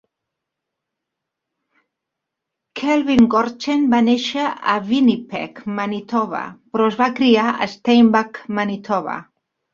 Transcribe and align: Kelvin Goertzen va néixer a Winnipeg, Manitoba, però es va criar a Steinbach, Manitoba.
Kelvin 2.81 3.27
Goertzen 3.33 3.85
va 3.91 3.99
néixer 4.07 4.47
a 4.73 4.79
Winnipeg, 4.89 5.63
Manitoba, 5.81 6.41
però 6.73 6.91
es 6.95 6.99
va 7.05 7.13
criar 7.23 7.47
a 7.53 7.71
Steinbach, 7.77 8.43
Manitoba. 8.63 9.17